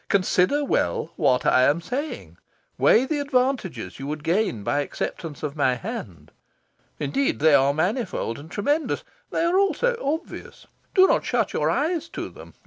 [0.09, 2.39] Consider well what I am saying.
[2.79, 6.31] Weigh the advantages you would gain by acceptance of my hand.
[6.99, 9.03] Indeed, they are manifold and tremendous.
[9.29, 12.55] They are also obvious: do not shut your eyes to them.